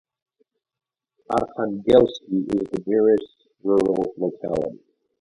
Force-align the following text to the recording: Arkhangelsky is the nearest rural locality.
Arkhangelsky 1.31 2.37
is 2.55 2.67
the 2.71 2.83
nearest 2.87 3.35
rural 3.61 4.11
locality. 4.17 4.79